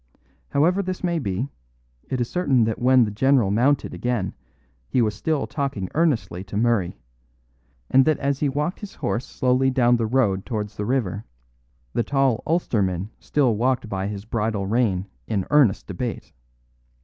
[0.49, 1.47] However this may be,
[2.09, 4.33] it is certain that when the general mounted again
[4.89, 6.97] he was still talking earnestly to Murray;
[7.87, 11.23] and that as he walked his horse slowly down the road towards the river,
[11.93, 16.33] the tall Ulsterman still walked by his bridle rein in earnest debate.